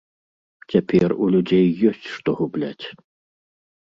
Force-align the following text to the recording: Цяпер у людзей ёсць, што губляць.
Цяпер 0.75 1.09
у 1.25 1.29
людзей 1.37 1.67
ёсць, 1.91 2.07
што 2.17 2.29
губляць. 2.41 2.85